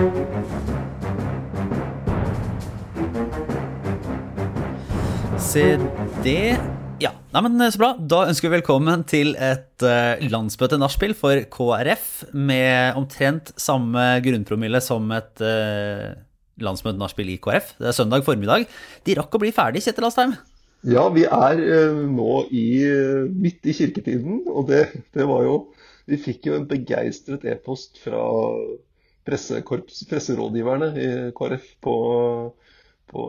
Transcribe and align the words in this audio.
Se 0.00 0.06
det. 6.24 6.56
Ja, 7.02 7.10
nei, 7.34 7.42
men 7.44 7.60
Så 7.68 7.76
bra. 7.76 7.90
Da 7.98 8.22
ønsker 8.30 8.48
vi 8.48 8.54
velkommen 8.54 9.04
til 9.04 9.34
et 9.36 9.84
uh, 9.84 10.16
landsmøte-nachspiel 10.24 11.12
for 11.18 11.44
KrF 11.52 12.32
med 12.32 12.96
omtrent 12.96 13.52
samme 13.60 14.24
grunnpromille 14.24 14.80
som 14.80 15.12
et 15.12 15.44
uh, 15.44 16.16
landsmøte-nachspiel 16.64 17.34
i 17.34 17.38
KrF. 17.42 17.76
Det 17.76 17.92
er 17.92 18.00
søndag 18.00 18.24
formiddag. 18.24 18.64
De 19.04 19.20
rakk 19.20 19.36
å 19.36 19.44
bli 19.44 19.52
ferdig, 19.52 19.84
Kjetil 19.84 20.08
Astheim? 20.08 20.32
Ja, 20.88 21.10
vi 21.12 21.28
er 21.28 21.60
nå 22.08 22.48
i, 22.48 22.88
midt 23.36 23.68
i 23.68 23.76
kirketiden, 23.76 24.46
og 24.48 24.72
det, 24.72 24.86
det, 25.12 25.28
var 25.28 25.44
jo 25.44 25.66
Vi 26.08 26.24
fikk 26.30 26.48
jo 26.48 26.56
en 26.56 26.70
begeistret 26.70 27.44
e-post 27.44 28.00
fra 28.00 28.24
presserådgiverne 29.28 30.90
i 30.96 31.08
KrF 31.36 31.66
på, 31.84 31.96
på, 33.10 33.26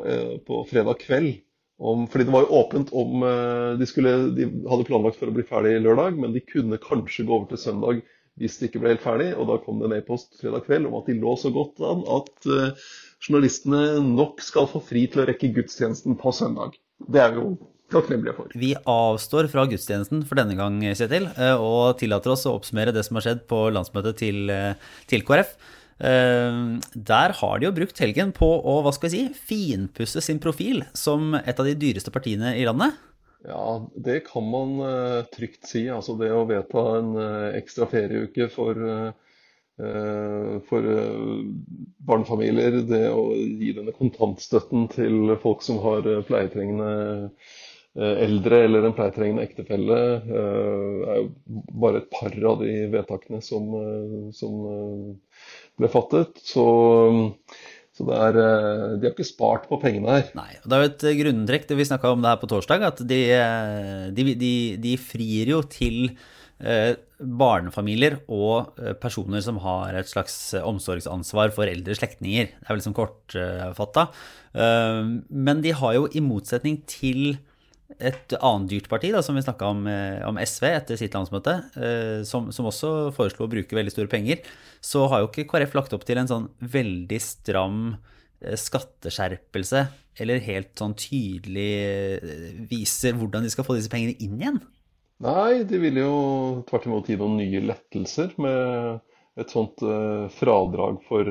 på 0.47 0.61
fredag 0.69 1.01
kveld 1.03 1.33
om, 1.81 2.05
fordi 2.07 2.27
det 2.27 2.33
var 2.33 2.45
jo 2.45 2.57
åpent 2.61 2.91
om 2.93 3.23
eh, 3.25 3.71
de, 3.79 3.87
skulle, 3.89 4.13
de 4.37 4.47
hadde 4.69 4.85
planlagt 4.85 5.17
for 5.17 5.31
å 5.31 5.35
bli 5.35 5.45
ferdig 5.47 5.79
lørdag, 5.81 6.19
men 6.21 6.35
de 6.35 6.43
kunne 6.45 6.77
kanskje 6.81 7.25
gå 7.25 7.39
over 7.39 7.49
til 7.49 7.61
søndag 7.61 8.03
hvis 8.39 8.59
de 8.59 8.69
ikke 8.69 8.83
ble 8.83 8.93
helt 8.93 9.03
ferdig. 9.03 9.31
Og 9.35 9.49
da 9.49 9.57
kom 9.63 9.81
det 9.81 9.89
en 9.89 9.97
e-post 9.97 10.37
fredag 10.39 10.67
kveld 10.67 10.87
om 10.89 10.99
at 10.99 11.09
de 11.09 11.17
lå 11.19 11.33
så 11.39 11.51
godt 11.53 11.81
an 11.85 12.05
at 12.15 12.47
uh, 12.47 12.93
journalistene 13.21 13.99
nok 14.05 14.41
skal 14.45 14.69
få 14.71 14.81
fri 14.85 15.03
til 15.11 15.23
å 15.23 15.27
rekke 15.29 15.51
gudstjenesten 15.57 16.15
på 16.21 16.33
søndag. 16.37 16.77
Det 17.01 17.21
er 17.21 17.35
vi 17.35 17.41
jo 17.41 17.51
takknemlige 17.91 18.37
for. 18.37 18.53
Vi 18.61 18.71
avstår 18.77 19.49
fra 19.51 19.65
gudstjenesten 19.69 20.23
for 20.29 20.39
denne 20.39 20.55
gang, 20.57 20.79
Kjetil, 20.95 21.27
eh, 21.33 21.57
og 21.59 21.99
tillater 21.99 22.33
oss 22.37 22.47
å 22.47 22.55
oppsummere 22.55 22.93
det 22.95 23.03
som 23.03 23.19
har 23.19 23.27
skjedd 23.27 23.45
på 23.51 23.65
landsmøtet 23.75 24.21
til, 24.21 24.53
til 25.11 25.25
KrF. 25.27 25.57
Eh, 26.01 26.59
der 26.93 27.35
har 27.37 27.59
de 27.59 27.67
jo 27.67 27.75
brukt 27.77 28.01
helgen 28.01 28.33
på 28.33 28.49
å 28.49 28.79
hva 28.81 28.93
skal 28.95 29.11
jeg 29.11 29.31
si, 29.31 29.47
finpusse 29.51 30.23
sin 30.25 30.41
profil 30.41 30.81
som 30.97 31.35
et 31.37 31.59
av 31.59 31.67
de 31.67 31.77
dyreste 31.77 32.13
partiene 32.13 32.55
i 32.57 32.65
landet. 32.65 32.97
Ja, 33.45 33.81
det 33.97 34.19
kan 34.27 34.45
man 34.45 34.75
uh, 34.85 35.21
trygt 35.33 35.65
si. 35.65 35.87
Altså 35.89 36.13
det 36.19 36.29
å 36.33 36.45
vedta 36.49 36.81
en 36.99 37.15
uh, 37.17 37.57
ekstra 37.57 37.87
ferieuke 37.89 38.45
for, 38.53 38.77
for 40.67 40.89
barnefamilier, 42.05 42.83
det 42.85 43.07
å 43.09 43.31
gi 43.33 43.71
denne 43.73 43.95
kontantstøtten 43.97 44.85
til 44.93 45.33
folk 45.41 45.65
som 45.65 45.79
har 45.81 46.05
pleietrengende 46.27 47.31
eldre 47.95 48.61
eller 48.65 48.85
en 48.87 48.93
pleietrengende 48.95 49.43
ektefelle, 49.43 49.97
er 50.23 51.17
jo 51.17 51.25
bare 51.83 51.99
et 51.99 52.11
par 52.13 52.35
av 52.53 52.61
de 52.63 52.75
vedtakene 52.93 53.41
som, 53.43 53.67
som 54.31 54.61
ble 55.79 55.91
fattet. 55.91 56.41
Så, 56.45 56.65
så 57.97 58.07
er, 58.15 58.41
eh, 58.41 58.83
de 58.97 59.07
har 59.07 59.13
ikke 59.13 59.27
spart 59.27 59.69
på 59.69 59.79
pengene 59.81 60.19
her. 60.19 60.27
Nei, 60.37 60.51
og 60.61 60.67
Det 60.67 60.77
er 60.77 60.83
jo 60.83 60.91
et 60.91 61.07
grunntrekk 61.21 61.69
det 61.69 61.79
vi 61.79 61.89
snakka 61.89 62.13
om 62.13 62.23
det 62.23 62.33
her 62.33 62.41
på 62.41 62.51
torsdag, 62.51 62.85
at 62.91 63.01
de, 63.07 63.21
eh, 63.37 64.05
de, 64.15 64.27
de, 64.39 64.53
de 64.81 64.97
frir 65.01 65.51
jo 65.53 65.61
til 65.67 66.15
eh, 66.61 66.93
barnefamilier 67.19 68.21
og 68.31 68.73
personer 69.01 69.43
som 69.45 69.59
har 69.61 69.97
et 69.99 70.09
slags 70.09 70.55
omsorgsansvar 70.57 71.53
for 71.53 71.69
eldre 71.69 71.97
slektninger. 71.97 72.49
Det 72.49 72.65
er 72.65 72.73
vel 72.73 72.81
liksom 72.81 72.97
kortfatta. 72.97 74.07
Men 75.29 75.61
de 75.61 75.71
har 75.77 75.93
jo 75.95 76.07
i 76.17 76.23
motsetning 76.25 76.79
til 76.89 77.37
et 77.99 78.33
annet 78.37 78.69
dyrt 78.71 78.87
parti, 78.91 79.11
da, 79.13 79.21
som 79.25 79.35
vi 79.37 79.43
snakka 79.43 79.69
om, 79.73 79.85
eh, 79.89 80.21
om, 80.27 80.37
SV 80.39 80.67
etter 80.69 80.99
sitt 80.99 81.15
landsmøte, 81.17 81.55
eh, 81.75 82.21
som, 82.27 82.51
som, 82.55 82.67
også 82.69 83.11
foreslo 83.15 83.47
å 83.47 83.51
bruke 83.51 83.77
veldig 83.77 83.93
store 83.93 84.11
penger, 84.11 84.45
så 84.83 85.07
har 85.11 85.23
jo 85.23 85.31
ikke 85.31 85.47
KrF 85.49 85.75
lagt 85.77 85.95
opp 85.97 86.05
til 86.07 86.21
en 86.21 86.29
sånn 86.29 86.47
veldig 86.61 87.19
stram 87.23 87.81
eh, 88.41 88.57
skatteskjerpelse, 88.59 89.83
eller 90.21 90.43
helt 90.45 90.71
sånn 90.77 90.95
tydelig 90.99 92.67
viser 92.69 93.15
hvordan 93.17 93.45
de 93.45 93.51
skal 93.53 93.65
få 93.65 93.77
disse 93.77 93.91
pengene 93.91 94.17
inn 94.19 94.39
igjen? 94.39 94.61
Nei, 95.23 95.63
de 95.69 95.77
vil 95.79 96.01
jo 96.01 96.13
tvert 96.67 96.87
imot 96.89 97.07
gi 97.07 97.15
noen 97.19 97.37
nye 97.39 97.61
lettelser 97.63 98.33
med 98.41 98.99
et 99.39 99.53
sånt 99.53 99.79
fradrag 100.35 100.97
for, 101.07 101.29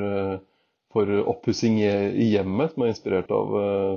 for 0.94 1.12
oppussing 1.28 1.76
i 1.82 2.30
hjemmet, 2.30 2.72
som 2.72 2.86
er 2.86 2.94
inspirert 2.94 3.34
av 3.34 3.52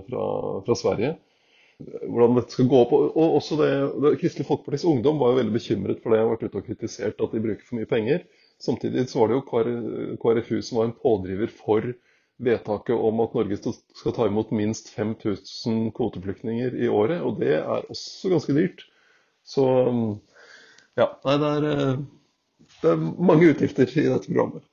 fra, 0.09 0.25
fra 0.66 0.78
Sverige 0.78 1.13
hvordan 2.08 2.38
dette 2.38 2.56
skal 2.56 2.70
gå 2.72 2.80
opp. 2.84 2.94
Og 2.96 3.36
også 3.40 3.58
det, 3.60 3.70
det, 4.04 4.16
Kristelig 4.22 4.48
Folkepartis 4.48 4.86
Ungdom 4.90 5.20
var 5.22 5.34
jo 5.34 5.42
veldig 5.42 5.56
bekymret 5.56 6.02
for 6.04 6.14
det. 6.14 6.20
Jeg 6.20 6.28
har 6.28 6.34
vært 6.34 6.48
ute 6.48 6.62
og 6.62 6.70
kritisert 6.70 7.22
at 7.26 7.36
de 7.36 7.44
bruker 7.44 7.68
for 7.68 7.80
mye 7.80 7.90
penger. 7.90 8.26
Samtidig 8.64 9.06
så 9.12 9.22
var 9.22 9.32
det 9.32 9.40
jo 9.40 10.18
KrFU 10.24 10.58
som 10.64 10.80
var 10.80 10.90
en 10.90 10.98
pådriver 11.04 11.54
for 11.54 11.94
vedtaket 12.44 12.96
om 13.10 13.22
at 13.24 13.36
Norge 13.38 13.60
skal 13.62 14.16
ta 14.16 14.28
imot 14.28 14.52
minst 14.56 14.90
5000 14.96 15.92
kvoteflyktninger 15.98 16.76
i 16.82 16.90
året. 16.92 17.22
Og 17.22 17.40
det 17.42 17.58
er 17.60 17.88
også 17.92 18.32
ganske 18.34 18.56
dyrt. 18.58 18.86
Så 19.44 19.66
ja, 21.00 21.10
nei, 21.26 21.38
det 21.42 21.50
er, 21.50 21.66
eh, 21.72 22.04
det 22.84 22.94
er 22.94 23.02
mange 23.02 23.50
utgifter 23.52 23.90
i 23.90 24.08
dette 24.08 24.30
programmet. 24.30 24.66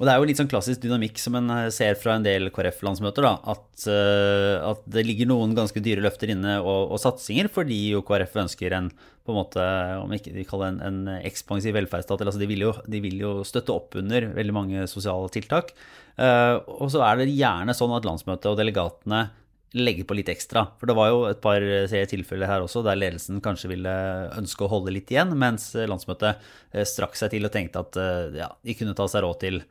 Og 0.00 0.06
det 0.08 0.12
er 0.12 0.18
jo 0.22 0.26
litt 0.28 0.38
sånn 0.40 0.48
klassisk 0.48 0.80
dynamikk 0.82 1.18
som 1.20 1.34
en 1.36 1.50
eh, 1.52 1.70
ser 1.74 1.98
fra 2.00 2.16
en 2.16 2.24
del 2.24 2.48
KrF-landsmøter, 2.54 3.26
da. 3.26 3.32
At, 3.52 3.66
uh, 3.84 4.72
at, 4.72 4.86
det 4.90 5.04
ligger 5.04 5.28
noen 5.28 5.52
ganske 5.56 5.82
dyre 5.84 6.04
løfter 6.04 6.32
inne 6.32 6.56
og, 6.62 6.94
og, 6.94 7.00
satsinger, 7.02 7.50
fordi 7.52 7.78
jo 7.92 8.00
KrF 8.08 8.38
ønsker 8.46 8.76
en 8.78 8.88
på 9.22 9.30
en 9.30 9.38
måte, 9.38 9.64
om 10.02 10.10
ikke 10.10 10.32
de 10.34 10.42
kaller 10.48 10.72
det 10.72 10.88
en, 10.88 10.96
en 11.12 11.20
ekspansiv 11.28 11.76
velferdsstat. 11.76 12.24
Altså 12.24 12.40
de, 12.40 12.48
vil 12.50 12.64
jo, 12.64 12.72
de, 12.90 13.02
vil 13.04 13.20
jo, 13.20 13.34
støtte 13.46 13.70
opp 13.74 13.94
under 14.00 14.26
veldig 14.34 14.54
mange 14.56 14.88
sosiale 14.90 15.28
tiltak. 15.30 15.70
Uh, 16.16 16.58
og 16.80 16.90
så 16.90 17.04
er 17.06 17.20
det 17.20 17.28
gjerne 17.30 17.76
sånn 17.76 17.94
at 17.94 18.08
landsmøtet 18.08 18.48
og 18.50 18.58
delegatene 18.58 19.28
legger 19.78 20.08
på 20.08 20.16
litt 20.18 20.32
ekstra. 20.32 20.64
For 20.80 20.90
det 20.90 20.96
var 20.98 21.12
jo 21.12 21.20
et 21.28 21.44
par 21.44 21.62
tilfeller 22.10 22.50
her 22.50 22.64
også 22.64 22.82
der 22.84 22.98
ledelsen 22.98 23.38
kanskje 23.44 23.70
ville 23.70 23.94
ønske 24.34 24.66
å 24.66 24.72
holde 24.72 24.92
litt 24.92 25.14
igjen, 25.14 25.30
mens 25.38 25.70
landsmøtet 25.76 26.42
strakk 26.90 27.16
seg 27.16 27.32
til 27.32 27.48
og 27.48 27.54
tenkte 27.54 27.80
at 27.80 28.00
ja, 28.36 28.50
de 28.60 28.76
kunne 28.76 28.92
ta 28.98 29.06
seg 29.08 29.24
råd 29.24 29.40
til 29.46 29.62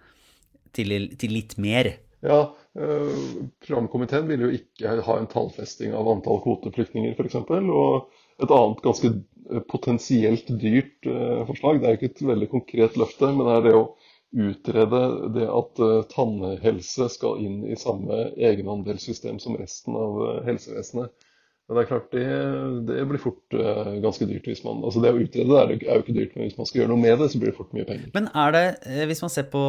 til, 0.76 0.96
til 1.20 1.36
litt 1.36 1.58
mer? 1.62 1.92
Ja, 2.22 2.42
eh, 2.78 3.22
Programkomiteen 3.66 4.28
vil 4.30 4.46
jo 4.46 4.52
ikke 4.54 4.98
ha 5.08 5.18
en 5.18 5.30
tallfesting 5.32 5.96
av 5.98 6.10
antall 6.12 6.42
kvoteflyktninger 6.44 7.18
f.eks. 7.18 7.40
Og 7.42 8.44
et 8.44 8.54
annet 8.54 8.84
ganske 8.86 9.14
potensielt 9.72 10.52
dyrt 10.62 11.10
eh, 11.10 11.42
forslag, 11.50 11.82
det 11.82 11.90
er 11.90 11.96
jo 11.96 12.02
ikke 12.02 12.12
et 12.14 12.24
veldig 12.32 12.50
konkret 12.52 12.98
løfte, 13.00 13.32
men 13.34 13.48
det 13.48 13.58
er 13.58 13.68
det 13.68 13.76
å 13.80 13.86
utrede 14.32 15.02
det 15.36 15.48
at 15.52 15.82
eh, 15.84 15.98
tannhelse 16.14 17.10
skal 17.12 17.42
inn 17.44 17.66
i 17.68 17.80
samme 17.80 18.30
egenandelssystem 18.38 19.42
som 19.44 19.58
resten 19.60 19.98
av 19.98 20.22
helsevesenet. 20.48 21.12
Men 21.72 21.78
det 21.78 21.84
er 21.86 21.88
klart, 21.88 22.08
det, 22.12 22.24
det 22.90 23.04
blir 23.08 23.22
fort 23.24 23.56
uh, 23.56 23.94
ganske 24.04 24.26
dyrt 24.28 24.48
hvis 24.50 24.60
man 24.66 24.82
Altså 24.84 25.00
det 25.00 25.14
å 25.16 25.20
utrede 25.22 25.46
det 25.48 25.78
er, 25.86 25.94
jo 25.96 26.02
ikke 26.04 26.16
dyrt, 26.18 26.34
men 26.36 26.50
hvis 26.50 26.58
man 26.58 26.68
skal 26.68 26.82
gjøre 26.82 26.92
noe 26.92 27.00
med 27.00 27.22
det, 27.22 27.30
så 27.32 27.40
blir 27.40 27.54
det 27.54 27.56
fort 27.56 27.70
mye 27.72 27.86
penger. 27.88 28.10
Men 28.12 28.26
er 28.42 28.50
det, 28.52 28.64
eh, 28.92 29.04
hvis 29.08 29.22
man 29.24 29.32
ser 29.32 29.46
på, 29.54 29.62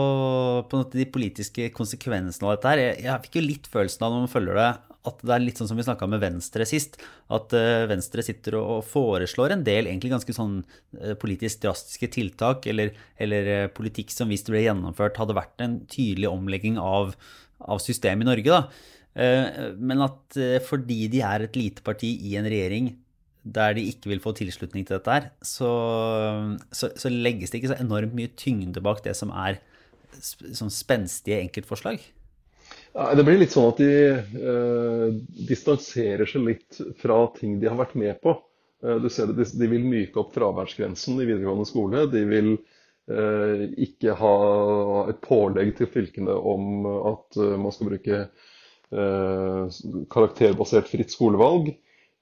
på 0.67 0.81
de 0.91 1.05
politiske 1.15 1.69
konsekvensene 1.77 2.49
av 2.49 2.57
dette 2.57 2.73
her 2.73 2.81
jeg, 2.83 2.97
jeg 3.05 3.23
fikk 3.29 3.39
jo 3.39 3.45
litt 3.45 3.69
følelsen 3.71 4.03
av 4.03 4.11
når 4.17 4.25
man 4.25 4.33
følger 4.33 4.59
det, 4.59 4.65
at 5.13 5.23
det 5.23 5.35
er 5.37 5.45
litt 5.45 5.63
sånn 5.63 5.71
som 5.71 5.79
vi 5.79 5.85
snakka 5.87 6.09
med 6.11 6.25
Venstre 6.25 6.67
sist. 6.67 6.99
At 7.39 7.55
uh, 7.55 7.85
Venstre 7.93 8.25
sitter 8.27 8.57
og, 8.59 8.81
foreslår 8.91 9.55
en 9.55 9.63
del 9.69 9.87
egentlig 9.87 10.11
ganske 10.17 10.35
sånn 10.35 10.57
politisk 11.23 11.63
drastiske 11.63 12.09
tiltak, 12.17 12.67
eller, 12.73 12.91
eller 13.15 13.53
politikk 13.77 14.11
som 14.11 14.35
hvis 14.35 14.43
det 14.49 14.57
ble 14.57 14.65
gjennomført, 14.67 15.23
hadde 15.23 15.39
vært 15.39 15.63
en 15.63 15.79
tydelig 15.87 16.33
omlegging 16.35 16.83
av, 16.83 17.15
av 17.63 17.79
systemet 17.87 18.27
i 18.27 18.31
Norge. 18.33 18.59
da. 18.59 18.91
Eh, 19.13 19.73
men 19.77 20.05
at 20.05 20.39
eh, 20.41 20.59
fordi 20.65 21.07
de 21.13 21.21
er 21.27 21.47
et 21.47 21.59
lite 21.59 21.85
parti 21.85 22.15
i 22.31 22.37
en 22.41 22.49
regjering 22.49 22.95
der 23.43 23.75
de 23.75 23.89
ikke 23.91 24.13
vil 24.13 24.23
få 24.23 24.33
tilslutning 24.39 24.87
til 24.87 24.97
dette 24.97 25.11
her, 25.11 25.29
så, 25.43 25.71
så, 26.71 26.93
så 26.95 27.11
legges 27.11 27.51
det 27.51 27.59
ikke 27.59 27.73
så 27.73 27.81
enormt 27.83 28.15
mye 28.15 28.31
tyngde 28.39 28.83
bak 28.85 29.03
det 29.03 29.17
som 29.19 29.33
er 29.35 29.59
sånn 30.21 30.71
spenstige 30.71 31.41
enkeltforslag. 31.43 32.03
Det 32.93 33.25
blir 33.25 33.41
litt 33.41 33.55
sånn 33.55 33.71
at 33.71 33.81
de 33.81 33.93
eh, 34.13 35.07
distanserer 35.49 36.29
seg 36.29 36.45
litt 36.45 36.81
fra 37.01 37.25
ting 37.39 37.57
de 37.61 37.71
har 37.71 37.79
vært 37.79 37.97
med 37.99 38.21
på. 38.23 38.37
Eh, 38.85 38.99
du 39.01 39.09
ser 39.11 39.33
det, 39.33 39.49
de, 39.49 39.69
vil 39.71 39.87
myke 39.89 40.21
opp 40.21 40.35
fraværsgrensen 40.37 41.17
i 41.17 41.27
videregående 41.27 41.69
skole. 41.69 42.05
De 42.13 42.23
vil 42.29 42.51
eh, 42.53 43.65
ikke 43.89 44.17
ha 44.21 44.35
et 45.09 45.23
pålegg 45.25 45.73
til 45.81 45.89
fylkene 45.93 46.37
om 46.37 46.87
at 47.15 47.41
man 47.57 47.73
skal 47.75 47.95
bruke 47.95 48.27
karakterbasert 48.93 50.91
fritt 50.93 51.15
skolevalg. 51.15 51.73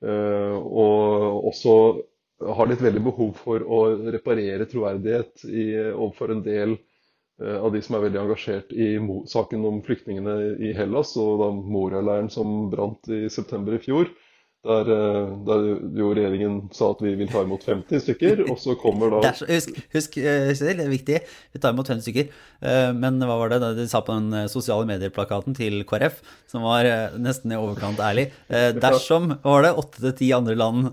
Eh, 0.00 0.56
og 0.56 1.49
også 1.50 1.75
har 2.56 2.70
litt 2.70 2.81
veldig 2.81 3.02
behov 3.05 3.34
for 3.37 3.61
å 3.61 3.81
reparere 4.14 4.69
troverdighet 4.69 5.44
i, 5.44 5.64
overfor 5.93 6.32
en 6.32 6.40
del 6.44 6.72
eh, 7.43 7.58
av 7.58 7.69
de 7.75 7.82
som 7.84 7.99
er 7.99 8.06
veldig 8.06 8.22
engasjert 8.22 8.72
i 8.72 8.94
saken 9.28 9.67
om 9.69 9.82
flyktningene 9.84 10.37
i 10.56 10.72
Hellas, 10.76 11.12
og 11.20 11.43
da 11.43 11.50
Moria-leiren 11.52 12.32
som 12.32 12.70
brant 12.72 13.12
i 13.12 13.26
september 13.32 13.76
i 13.76 13.82
fjor. 13.84 14.08
Der, 14.60 14.88
eh, 14.92 15.28
der, 15.46 15.62
jo 15.96 16.10
regjeringen 16.12 16.56
sa 16.76 16.90
at 16.92 16.98
vi 17.00 17.14
vil 17.16 17.30
ta 17.32 17.40
imot 17.46 17.62
50 17.64 18.02
stykker, 18.04 18.42
og 18.44 18.58
så 18.60 18.74
kommer 18.76 19.08
da 19.14 19.30
så, 19.38 19.46
Husk, 19.48 19.78
husk 19.94 20.18
eh, 20.20 20.50
det 20.52 20.74
er 20.84 20.90
viktig, 20.90 21.20
vi 21.54 21.60
tar 21.62 21.72
imot 21.72 21.88
50 21.88 22.04
stykker. 22.04 22.26
Eh, 22.60 22.90
men 22.92 23.16
hva 23.24 23.38
var 23.40 23.54
det 23.54 23.70
de 23.78 23.86
sa 23.88 24.02
på 24.04 24.12
den 24.18 24.50
sosiale 24.52 24.84
medier-plakaten 24.90 25.56
til 25.56 25.80
KrF, 25.88 26.20
som 26.50 26.66
var 26.68 26.84
nesten 27.16 27.54
i 27.54 27.56
overkant 27.56 28.02
ærlig? 28.04 28.26
Dersom 28.84 29.32
var 29.40 29.64
det 29.64 29.72
åtte 29.80 30.02
til 30.02 30.14
ti 30.18 30.28
andre 30.36 30.58
land 30.60 30.92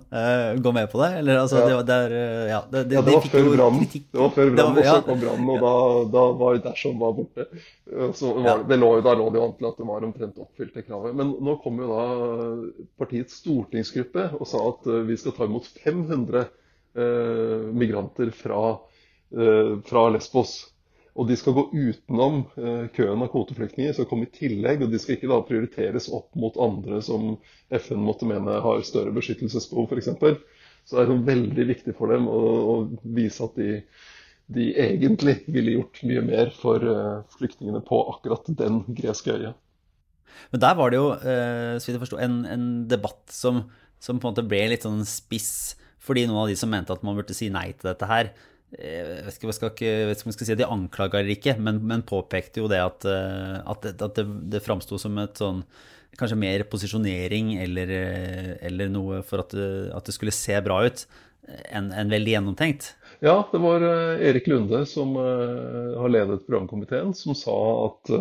går 0.64 0.78
med 0.80 0.88
på 0.94 1.04
det? 1.04 1.12
Eller 1.20 1.42
altså, 1.42 1.60
ja. 1.60 1.68
det, 1.68 1.76
var, 1.82 1.90
der, 1.92 2.18
ja, 2.48 2.62
det, 2.72 2.86
det, 2.88 3.00
ja, 3.02 3.04
det 3.04 3.18
var 3.18 3.30
før 3.36 3.52
brannen. 3.52 3.92
Det 3.92 4.22
var 4.24 4.34
før 4.38 4.54
brannen, 4.56 4.80
og 4.80 4.88
så 4.88 5.04
kom 5.10 5.22
brannen, 5.26 5.52
og 5.58 5.68
da, 5.68 5.76
da 6.16 6.26
var 6.40 6.64
dersom 6.70 7.04
var 7.04 7.20
borte. 7.20 7.50
Så 8.16 8.32
var, 8.32 8.64
det 8.68 8.80
lå, 8.80 8.96
da 9.04 9.12
lå 9.20 9.28
det 9.34 9.42
jo 9.42 9.46
an 9.50 9.54
til 9.60 9.68
at 9.74 9.84
det 9.84 9.92
var 9.92 10.08
omtrent 10.08 10.42
oppfylt, 10.48 10.74
det 10.76 10.88
kravet. 10.88 11.20
Men 11.20 11.36
nå 11.44 11.60
kommer 11.64 11.84
jo 11.84 11.92
da 11.92 12.08
partiets 13.04 13.42
store 13.42 13.57
stortingsgruppe 13.58 14.30
og 14.38 14.48
sa 14.50 14.62
at 14.70 14.88
eh, 14.88 15.04
vi 15.08 15.18
skal 15.18 15.36
ta 15.36 15.48
imot 15.48 15.68
500 15.84 16.42
eh, 16.44 17.68
migranter 17.74 18.32
fra, 18.36 18.80
eh, 19.34 19.78
fra, 19.86 20.10
Lesbos. 20.14 20.74
Og 21.18 21.26
de 21.28 21.34
skal 21.34 21.56
gå 21.58 21.64
utenom 21.74 22.44
køen 22.94 23.22
av 23.26 23.32
kvoteflyktninger, 23.34 23.96
skal 23.98 24.06
komme 24.06 24.28
i 24.28 24.36
tillegg. 24.36 24.84
Og 24.86 24.92
de 24.92 25.00
skal 25.02 25.16
ikke 25.16 25.32
da 25.32 25.40
prioriteres 25.48 26.12
opp 26.14 26.36
mot 26.38 26.60
andre 26.62 27.00
som 27.02 27.32
FN 27.74 28.04
måtte 28.06 28.28
mene 28.30 28.60
har 28.62 28.84
større 28.86 29.16
beskyttelsesbehov, 29.16 29.90
f.eks. 29.90 30.12
Så 30.86 31.00
det 31.00 31.08
er 31.08 31.26
veldig 31.32 31.66
viktig 31.72 31.96
for 31.98 32.14
dem 32.14 32.30
å, 32.30 32.38
å 32.38 32.76
vise 33.18 33.48
at 33.50 33.58
de, 33.58 33.80
de, 34.46 34.68
egentlig 34.78 35.40
ville 35.50 35.80
gjort 35.80 36.04
mye 36.06 36.26
mer 36.30 36.54
for 36.54 36.86
flyktningene 37.40 37.82
på 37.90 38.04
akkurat 38.14 38.54
den 38.62 38.84
greske 39.02 39.40
øya. 39.40 39.58
Men 40.52 40.64
der 40.64 40.78
var 40.78 40.92
det 40.92 41.00
jo, 41.00 41.08
eh, 41.18 41.76
så 41.78 41.90
vidt 41.90 41.98
jeg 41.98 42.04
forsto, 42.06 42.20
en, 42.24 42.38
en, 42.50 42.68
debatt 42.90 43.24
som, 43.34 43.64
som, 44.00 44.20
på 44.20 44.28
en 44.28 44.36
måte 44.36 44.46
ble 44.48 44.64
litt 44.72 44.86
sånn 44.88 45.04
spiss, 45.08 45.76
fordi 46.04 46.28
noen 46.28 46.46
av 46.46 46.52
de 46.52 46.60
som 46.60 46.72
mente 46.72 46.94
at 46.94 47.04
man 47.06 47.18
burde 47.18 47.36
si 47.36 47.50
nei 47.54 47.70
til 47.74 47.90
dette 47.90 48.10
her, 48.10 48.32
eh, 48.78 49.18
jeg 49.18 49.28
vet 49.28 49.40
ikke, 49.40 49.50
om 49.50 50.32
jeg 50.32 50.38
skal 50.38 50.48
si 50.48 50.56
at 50.56 50.62
de 50.62 50.72
anklaga 50.78 51.22
eller 51.22 51.36
ikke, 51.36 51.58
men, 51.60 51.82
men, 51.88 52.06
påpekte 52.08 52.64
jo 52.64 52.72
det 52.72 52.82
at, 52.84 53.08
eh, 53.10 53.60
at, 53.60 53.92
at 53.94 54.20
det, 54.20 54.28
det 54.56 54.66
framsto 54.66 55.00
som 55.02 55.20
et 55.24 55.44
sånn 55.44 55.64
Kanskje 56.18 56.38
mer 56.40 56.64
posisjonering 56.66 57.52
eller, 57.62 57.92
eller 58.66 58.88
noe 58.90 59.20
for 59.28 59.44
at 59.44 59.52
at 59.54 60.08
det, 60.08 60.14
skulle 60.16 60.34
se 60.34 60.56
bra 60.66 60.80
ut 60.88 61.04
enn 61.70 61.92
en 61.94 62.10
veldig 62.10 62.32
gjennomtenkt. 62.32 62.88
Ja, 63.22 63.36
det 63.52 63.60
var 63.62 63.86
Erik 63.86 64.48
Lunde 64.50 64.80
som 64.90 65.14
har 65.20 66.10
ledet 66.10 66.48
programkomiteen, 66.48 67.14
som 67.14 67.38
sa 67.38 67.54
at 67.84 68.16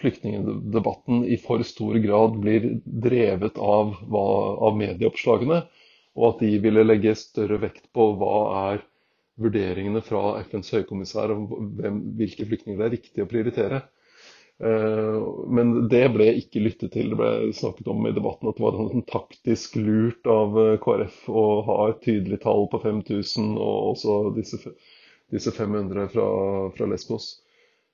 flyktningdebatten 0.00 1.20
i 1.30 1.36
for 1.38 1.62
stor 1.62 1.94
grad 2.02 2.38
blir 2.42 2.64
drevet 2.82 3.60
av, 3.62 3.92
hva, 4.10 4.24
av 4.66 4.74
medieoppslagene, 4.80 5.60
og 6.16 6.24
at 6.32 6.42
de 6.42 6.56
ville 6.64 6.82
legge 6.86 7.14
større 7.20 7.60
vekt 7.62 7.86
på 7.94 8.08
hva 8.18 8.36
er 8.72 8.82
vurderingene 9.40 10.00
fra 10.04 10.38
FNs 10.40 10.72
høykommissær 10.72 11.34
om 11.34 11.44
hvem, 11.78 12.00
hvilke 12.18 12.46
flyktninger 12.48 12.80
det 12.80 12.88
er 12.88 12.94
riktig 12.96 13.24
å 13.24 13.28
prioritere. 13.30 13.82
Eh, 14.64 15.16
men 15.52 15.72
det 15.92 16.04
ble 16.14 16.30
ikke 16.40 16.62
lyttet 16.64 16.94
til. 16.96 17.10
Det 17.12 17.18
ble 17.20 17.32
snakket 17.56 17.90
om 17.92 18.06
i 18.08 18.14
debatten 18.16 18.48
at 18.48 18.56
det 18.56 18.64
var 18.64 18.78
en 18.86 19.04
taktisk 19.10 19.76
lurt 19.80 20.30
av 20.32 20.56
eh, 20.62 20.76
KrF 20.82 21.26
å 21.28 21.46
ha 21.68 21.80
et 21.90 22.00
tydelig 22.06 22.40
tall 22.46 22.64
på 22.72 22.80
5000, 22.84 23.50
og 23.60 23.90
også 23.92 24.16
disse, 24.38 24.62
disse 25.34 25.52
500 25.52 26.08
fra, 26.14 26.28
fra 26.78 26.88
Lesbos. 26.88 27.34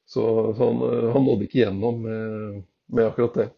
Så, 0.08 0.22
så 0.56 0.68
han, 0.68 0.84
eh, 0.86 1.10
han, 1.14 1.26
nådde 1.26 1.48
ikke 1.48 1.62
gjennom 1.62 2.00
med, 2.04 2.62
med, 2.92 3.08
akkurat 3.08 3.38
det. 3.40 3.48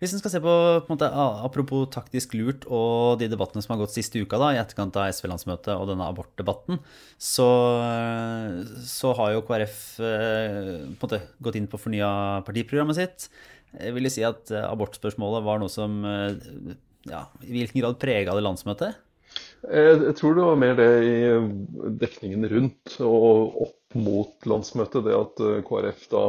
Hvis 0.00 0.12
en 0.12 0.20
skal 0.20 0.32
se 0.34 0.40
på, 0.42 0.52
på 0.84 0.90
måte, 0.90 1.08
apropos 1.46 1.86
taktisk 1.94 2.34
lurt 2.36 2.66
og 2.66 3.20
de 3.20 3.28
debattene 3.30 3.62
som 3.64 3.72
har 3.72 3.84
gått 3.84 3.94
siste 3.94 4.20
uka, 4.20 4.40
da, 4.42 4.50
i 4.52 4.58
etterkant 4.60 4.96
av 5.00 5.12
SV-landsmøtet 5.14 5.72
og 5.76 5.86
denne 5.88 6.08
abortdebatten, 6.10 6.80
så, 7.16 7.48
så, 8.84 9.14
har 9.16 9.36
jo 9.36 9.44
KrF 9.46 9.78
eh, 10.04 10.72
måte, 10.98 11.22
gått 11.40 11.60
inn 11.60 11.70
på 11.70 11.80
fornya 11.80 12.10
partiprogrammet 12.48 12.98
sitt. 12.98 13.28
Jeg 13.78 13.94
vil 13.96 14.10
si 14.12 14.26
at 14.26 14.50
eh, 14.52 14.66
abortspørsmålet 14.66 15.46
var 15.46 15.62
noe 15.62 15.72
som 15.72 16.02
ja, 16.04 17.24
i 17.44 17.54
hvilken 17.54 17.80
grad 17.80 17.98
prega 18.02 18.34
det 18.36 18.44
landsmøtet? 18.44 19.00
Jeg, 19.64 20.12
tror 20.18 20.36
det 20.36 20.44
var 20.44 20.58
mer 20.60 20.76
det 20.76 20.90
i 21.08 21.16
dekningen 22.02 22.44
rundt 22.50 22.96
og 23.02 23.62
opp 23.64 23.83
mot 23.98 24.46
landsmøtet. 24.48 25.04
Det 25.06 25.14
at 25.18 25.42
eh, 25.44 25.60
KrF 25.66 26.06
da 26.12 26.22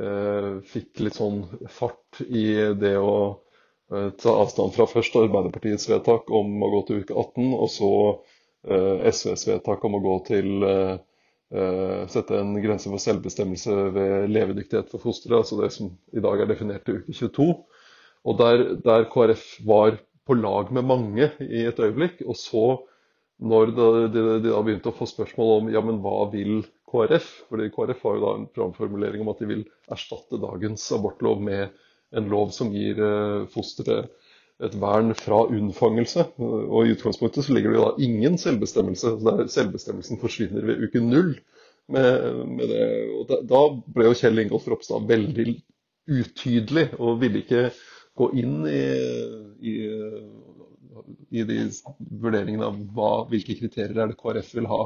eh, 0.00 0.50
fikk 0.72 1.02
litt 1.04 1.18
sånn 1.18 1.42
fart 1.72 2.20
i 2.26 2.44
det 2.80 2.94
å 3.00 3.14
eh, 3.92 4.10
ta 4.20 4.34
avstand 4.44 4.74
fra 4.76 4.88
først 4.90 5.18
Arbeiderpartiets 5.20 5.88
vedtak 5.90 6.30
om 6.34 6.56
å 6.66 6.72
gå 6.76 6.82
til 6.90 7.02
uke 7.04 7.16
18, 7.16 7.54
og 7.56 7.70
så 7.72 7.92
SVs 8.60 9.46
vedtak 9.48 9.84
om 9.88 9.94
å 9.96 10.02
gå 10.04 10.14
til 10.26 10.50
sette 12.12 12.36
en 12.36 12.50
grense 12.60 12.90
for 12.92 13.00
selvbestemmelse 13.00 13.72
ved 13.94 14.26
levedyktighet 14.34 14.90
for 14.92 15.00
fosteret, 15.00 15.38
altså 15.38 15.56
det 15.62 15.70
som 15.72 15.88
i 16.12 16.20
dag 16.20 16.42
er 16.44 16.50
definert 16.50 16.84
til 16.84 16.98
uke 17.00 17.14
22. 17.16 17.46
Og 18.28 18.36
der, 18.36 18.66
der 18.84 19.06
KrF 19.14 19.46
var 19.64 19.96
på 20.28 20.36
lag 20.38 20.68
med 20.76 20.84
mange 20.86 21.30
i 21.40 21.64
et 21.66 21.80
øyeblikk. 21.82 22.20
Og 22.28 22.36
så, 22.38 22.64
når 23.40 23.72
de, 23.76 23.88
de, 24.12 24.22
de 24.44 24.52
da 24.52 24.62
begynte 24.64 24.90
å 24.92 24.96
få 24.96 25.08
spørsmål 25.08 25.52
om 25.56 25.68
ja, 25.72 25.80
men 25.84 26.00
hva 26.04 26.26
vil 26.32 26.60
KrF, 26.90 27.28
fordi 27.48 27.70
KrF 27.72 28.02
har 28.04 28.16
jo 28.16 28.24
da 28.24 28.32
en 28.36 28.48
programformulering 28.50 29.22
om 29.24 29.30
at 29.32 29.40
de 29.40 29.48
vil 29.48 29.62
erstatte 29.92 30.40
dagens 30.42 30.84
abortlov 30.96 31.40
med 31.44 31.70
en 32.16 32.26
lov 32.30 32.50
som 32.54 32.72
gir 32.74 32.98
eh, 33.00 33.46
fosteret 33.52 34.10
et 34.60 34.74
vern 34.76 35.14
fra 35.16 35.44
unnfangelse. 35.48 36.26
Og 36.40 36.84
i 36.84 36.94
utgangspunktet 36.94 37.46
så 37.46 37.54
ligger 37.56 37.72
det 37.72 37.78
jo 37.78 37.86
da 37.86 38.04
ingen 38.04 38.36
selvbestemmelse. 38.40 39.14
der 39.24 39.46
Selvbestemmelsen 39.48 40.20
forsvinner 40.20 40.66
ved 40.66 40.84
uke 40.84 41.00
null. 41.04 41.38
Med, 41.90 42.46
med 42.46 42.68
det. 42.70 42.82
Og 43.18 43.24
da, 43.26 43.40
da, 43.50 43.60
ble 43.90 44.04
jo 44.06 44.18
Kjell 44.20 44.38
Ingolf 44.38 44.68
Ropstad 44.70 45.08
veldig 45.08 45.56
utydelig 46.10 46.84
og 47.00 47.16
ville 47.22 47.40
ikke 47.42 47.64
gå 48.20 48.28
inn 48.38 48.60
i, 48.68 48.82
i, 49.58 49.72
i 51.30 51.44
de 51.46 51.62
vurderingene 52.22 52.66
av 52.66 52.78
hva, 52.96 53.12
hvilke 53.30 53.56
kriterier 53.58 53.98
er 53.98 54.12
det 54.12 54.18
KrF 54.20 54.54
vil 54.58 54.68
ha. 54.70 54.84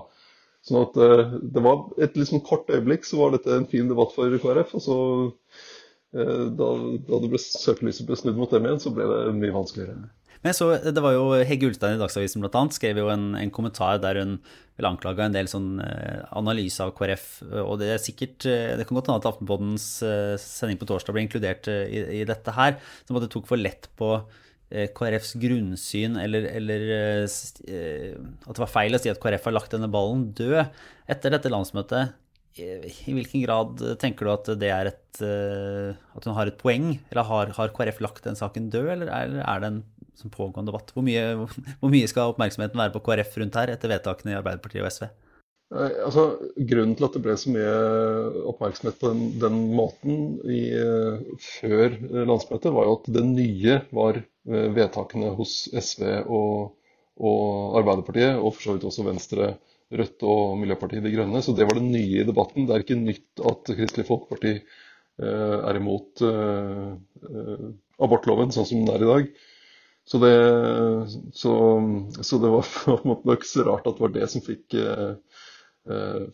Sånn 0.64 0.80
at 0.80 0.96
uh, 0.96 1.38
det 1.42 1.62
var 1.64 1.86
Et 2.00 2.16
liksom 2.16 2.42
kort 2.46 2.70
øyeblikk 2.72 3.04
så 3.04 3.20
var 3.20 3.34
dette 3.34 3.52
en 3.52 3.68
fin 3.68 3.88
debatt 3.90 4.14
for 4.16 4.32
KrF. 4.40 4.74
og 4.78 4.84
så 4.84 4.98
uh, 5.28 6.44
da, 6.48 6.68
da 7.08 7.22
det 7.22 7.32
ble 7.32 7.40
søkelyset 7.42 8.08
ble 8.08 8.18
snudd 8.18 8.40
mot 8.40 8.52
dem 8.52 8.68
igjen, 8.68 8.80
så 8.82 8.92
ble 8.94 9.08
det 9.10 9.38
mye 9.40 9.56
vanskeligere. 9.56 10.08
Men 10.44 10.52
så, 10.52 10.74
det 10.76 11.00
var 11.00 11.14
jo 11.16 11.28
Hegge 11.48 11.70
Ulstein 11.70 11.96
i 11.96 12.00
Dagsavisen 12.00 12.42
blant 12.44 12.56
annet, 12.60 12.76
skrev 12.76 12.98
jo 13.00 13.06
en, 13.08 13.30
en 13.38 13.52
kommentar 13.52 13.96
der 14.02 14.18
hun 14.20 14.34
vil 14.76 14.88
anklage 14.90 15.24
en 15.24 15.32
del 15.32 15.48
sånn 15.48 15.78
eh, 15.80 16.20
analyse 16.36 16.84
av 16.84 16.92
KrF. 16.98 17.24
Og 17.62 17.78
det 17.80 17.88
er 17.94 18.02
sikkert 18.02 18.44
Det 18.44 18.84
kan 18.84 18.98
godt 18.98 19.08
hende 19.08 19.22
at 19.22 19.28
Aftenpoddens 19.30 19.86
sending 20.42 20.76
på 20.76 20.88
torsdag 20.90 21.16
ble 21.16 21.24
inkludert 21.24 21.70
i, 21.70 22.02
i 22.18 22.26
dette 22.28 22.52
her. 22.52 22.76
Som 23.08 23.16
at 23.16 23.24
det 23.24 23.30
tok 23.32 23.48
for 23.48 23.62
lett 23.62 23.88
på 23.96 24.10
KrFs 24.96 25.36
grunnsyn, 25.38 26.18
eller, 26.18 26.48
eller, 26.58 26.84
at 27.28 27.62
det 27.64 28.62
var 28.62 28.70
feil 28.72 28.96
å 28.96 29.00
si 29.02 29.12
at 29.12 29.20
KrF 29.22 29.48
har 29.48 29.54
lagt 29.54 29.74
denne 29.76 29.90
ballen 29.92 30.28
død. 30.34 30.64
Etter 31.10 31.34
dette 31.36 31.52
landsmøtet, 31.52 32.14
i 32.58 33.14
hvilken 33.14 33.42
grad 33.42 33.80
tenker 33.98 34.26
du 34.26 34.30
at 34.30 34.50
det 34.60 34.68
er 34.70 34.92
et 34.92 35.22
At 35.24 36.26
hun 36.26 36.36
har 36.36 36.46
et 36.46 36.58
poeng? 36.58 36.92
Eller 37.10 37.26
har, 37.26 37.50
har 37.56 37.72
KrF 37.74 37.98
lagt 38.02 38.26
den 38.26 38.38
saken 38.38 38.68
død, 38.70 38.92
eller 38.96 39.10
er, 39.10 39.34
er 39.42 39.62
det 39.62 39.70
en 39.72 39.80
som 40.18 40.30
pågående 40.30 40.70
debatt. 40.70 40.92
Hvor 40.94 41.04
mye, 41.06 41.24
hvor 41.80 41.92
mye, 41.92 42.08
skal 42.10 42.32
oppmerksomheten 42.32 42.80
være 42.80 42.94
på 42.94 43.02
KrF 43.06 43.38
rundt 43.42 43.58
her 43.58 43.72
etter 43.74 43.90
vedtakene 43.90 44.34
i 44.34 44.38
Arbeiderpartiet 44.38 44.84
og 44.84 44.92
SV? 44.94 45.08
Altså, 45.74 46.24
grunnen 46.70 46.94
til 46.94 47.06
at 47.08 47.16
det 47.16 47.22
ble 47.24 47.34
så 47.40 47.50
mye 47.50 47.74
oppmerksomhet 48.52 48.98
på 49.00 49.10
den, 49.10 49.22
den 49.42 49.56
måten 49.74 50.18
i, 50.46 50.60
før 51.42 51.96
landsmøtet, 52.28 52.70
var 52.76 52.86
jo 52.86 52.96
at 53.00 53.08
det 53.16 53.24
nye 53.26 53.78
var 53.96 54.20
eh, 54.20 54.68
vedtakene 54.76 55.32
hos 55.38 55.56
SV 55.74 56.04
og, 56.24 56.76
og 57.18 57.78
Arbeiderpartiet, 57.80 58.38
og 58.38 58.54
for 58.54 58.68
så 58.68 58.76
vidt 58.76 58.86
også 58.90 59.08
Venstre, 59.08 59.54
Rødt 59.94 60.24
og 60.26 60.56
Miljøpartiet 60.58 61.04
De 61.04 61.12
Grønne. 61.12 61.42
Så 61.44 61.54
det 61.56 61.66
var 61.68 61.78
det 61.78 61.86
nye 61.86 62.22
i 62.22 62.26
debatten. 62.26 62.66
Det 62.66 62.74
er 62.76 62.84
ikke 62.84 63.00
nytt 63.00 63.42
at 63.50 63.74
Kristelig 63.74 64.06
Folkeparti 64.08 64.54
eh, 64.56 65.58
er 65.58 65.80
imot 65.80 66.22
eh, 66.24 67.66
abortloven 68.02 68.54
sånn 68.54 68.68
som 68.70 68.86
den 68.86 68.94
er 68.94 69.04
i 69.04 69.10
dag. 69.10 69.28
Så 70.04 70.20
det, 70.20 70.34
så, 71.32 71.52
så 72.20 72.38
det 72.42 72.50
var 72.52 72.68
ikke 73.36 73.48
så 73.48 73.64
rart 73.70 73.86
at 73.88 73.96
det 73.96 74.04
var 74.04 74.14
det 74.16 74.28
som 74.32 74.44
fikk, 74.44 74.76
eh, 74.76 75.14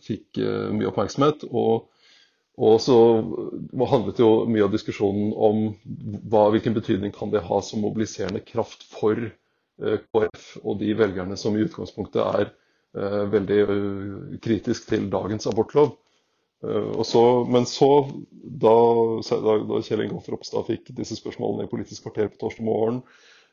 fikk 0.05 0.39
eh, 0.41 0.69
mye 0.75 0.89
oppmerksomhet. 0.91 1.45
Og, 1.49 1.87
og, 2.61 2.77
så 2.83 2.97
handlet 3.91 4.21
jo 4.21 4.31
mye 4.51 4.65
av 4.67 4.73
diskusjonen 4.73 5.31
om 5.35 5.63
hva, 6.31 6.47
hvilken 6.53 6.75
betydning 6.77 7.13
kan 7.15 7.33
det 7.33 7.43
ha 7.47 7.61
som 7.65 7.83
mobiliserende 7.85 8.43
kraft 8.45 8.85
for 8.91 9.19
eh, 9.27 9.97
KrF 10.11 10.51
og 10.63 10.79
de 10.81 10.93
velgerne 10.99 11.37
som 11.39 11.57
i 11.57 11.65
utgangspunktet 11.67 12.23
er 12.25 12.57
veldig 12.91 13.57
kritisk 14.43 14.89
til 14.89 15.05
dagens 15.07 15.45
abortlov. 15.47 15.93
Så, 17.07 17.21
men 17.47 17.63
så, 17.63 17.87
da, 18.43 18.73
da 19.31 19.79
Kjell 19.79 20.03
Ingolf 20.03 20.27
Ropstad 20.27 20.67
fikk 20.67 20.91
disse 20.97 21.15
spørsmålene 21.15 21.69
i 21.69 21.71
Politisk 21.71 22.03
kvarter 22.03 22.27
på 22.33 22.41
torsdag 22.41 22.67
morgen, 22.67 22.99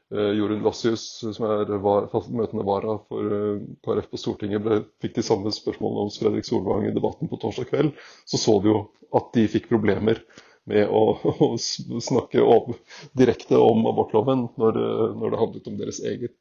Jorunn 0.09 0.63
Lassius, 0.65 1.03
som 1.21 1.45
er 1.45 1.69
var, 1.85 2.07
møtende 2.33 2.65
vara 2.65 2.95
for 3.11 3.59
KrF 3.85 4.07
på 4.09 4.21
Stortinget, 4.21 4.63
ble, 4.65 4.79
fikk 5.05 5.19
de 5.19 5.25
samme 5.27 5.53
spørsmålene 5.53 6.07
hos 6.09 6.17
Fredrik 6.23 6.49
Solvang 6.49 6.87
i 6.89 6.95
debatten 6.97 7.29
på 7.29 7.37
torsdag 7.43 7.69
kveld, 7.69 7.91
så 8.25 8.41
så 8.41 8.55
du 8.65 8.71
jo 8.71 8.79
at 9.19 9.29
de 9.37 9.45
fikk 9.53 9.69
problemer 9.69 10.23
med 10.69 10.89
å, 10.89 11.03
å 11.49 12.01
snakke 12.05 12.45
om, 12.45 12.77
direkte 13.19 13.59
om 13.61 13.89
abortloven 13.91 14.49
når, 14.61 14.81
når, 15.19 15.33
det 15.33 15.43
handlet 15.43 15.71
om 15.71 15.81
deres 15.81 16.01
eget, 16.05 16.37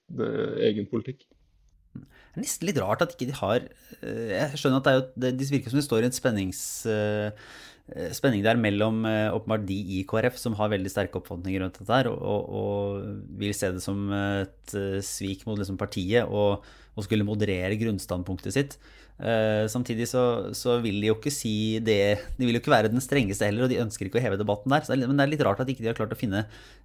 egen 0.70 0.90
politikk. 0.92 1.26
Det 1.98 2.44
er 2.44 2.44
nesten 2.44 2.70
litt 2.70 2.82
rart 2.84 3.02
at 3.02 3.16
ikke 3.16 3.32
de 3.32 3.38
har 3.40 3.64
eh, 3.66 4.34
Jeg 4.36 4.60
skjønner 4.62 4.84
at 4.84 4.86
det, 4.86 4.92
er 4.92 5.00
jo, 5.00 5.06
det 5.40 5.48
virker 5.50 5.74
som 5.74 5.80
det 5.80 5.88
står 5.88 6.04
i 6.04 6.10
en 6.12 6.14
spennings, 6.14 6.60
eh, 6.92 7.48
spenning 8.16 8.44
der 8.44 8.60
mellom 8.60 9.06
eh, 9.08 9.30
åpenbart 9.32 9.66
de 9.70 9.78
i 9.98 10.04
KrF 10.08 10.40
som 10.40 10.58
har 10.60 10.74
veldig 10.74 10.92
sterke 10.92 11.22
oppfatninger 11.22 11.64
rundt 11.64 11.80
dette 11.80 11.94
her, 11.94 12.10
og, 12.12 12.50
og, 12.62 13.08
vil 13.40 13.56
se 13.56 13.72
det 13.76 13.84
som 13.84 14.12
et 14.12 14.78
svik 15.06 15.46
mot 15.48 15.60
liksom 15.60 15.80
partiet 15.80 16.28
og, 16.28 16.66
og 16.98 17.06
skulle 17.06 17.28
moderere 17.28 17.80
grunnstandpunktet 17.80 18.58
sitt. 18.58 18.80
Uh, 19.18 19.66
samtidig 19.66 20.06
så, 20.06 20.54
så, 20.54 20.76
vil 20.84 21.00
de 21.02 21.08
jo 21.10 21.16
ikke 21.16 21.32
si 21.34 21.80
det 21.82 22.20
De 22.38 22.46
vil 22.46 22.54
jo 22.54 22.60
ikke 22.62 22.70
være 22.70 22.92
den 22.92 23.02
strengeste 23.02 23.48
heller, 23.48 23.66
og 23.66 23.72
de 23.72 23.80
ønsker 23.82 24.06
ikke 24.06 24.20
å 24.20 24.22
heve 24.22 24.38
debatten 24.38 24.70
der. 24.70 24.84
Det 24.86 24.94
er, 24.94 25.08
men 25.10 25.18
det 25.18 25.26
er 25.26 25.32
litt 25.32 25.46
rart 25.48 25.64
at 25.64 25.72
ikke 25.74 25.82
de 25.82 25.90
har 25.90 25.98
klart 25.98 26.14
å 26.14 26.20
finne 26.20 26.44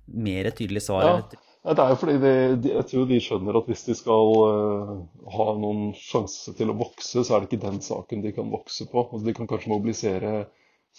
mer 0.08 0.48
tydelige 0.56 0.86
svar. 0.86 1.26
Ja, 1.62 1.74
det 1.76 1.84
er 1.84 1.92
jo 1.92 1.98
fordi 2.00 2.14
de, 2.22 2.32
de, 2.64 2.72
jeg 2.72 2.88
tror 2.88 3.04
de 3.10 3.20
skjønner 3.22 3.58
at 3.60 3.68
hvis 3.68 3.84
de 3.84 3.98
skal 3.98 4.32
uh, 4.48 4.94
ha 5.36 5.46
noen 5.60 5.92
sjanse 5.98 6.56
til 6.56 6.72
å 6.72 6.78
vokse, 6.80 7.20
så 7.20 7.36
er 7.36 7.44
det 7.44 7.50
ikke 7.50 7.66
den 7.66 7.84
saken 7.84 8.24
de 8.24 8.32
kan 8.34 8.48
vokse 8.50 8.88
på. 8.88 9.04
Altså, 9.04 9.26
de 9.28 9.36
kan 9.36 9.50
kanskje 9.50 9.74
mobilisere 9.74 10.32